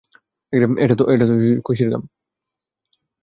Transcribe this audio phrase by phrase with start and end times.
[0.79, 1.03] এটাতো
[1.65, 2.03] খুশির ঘাম।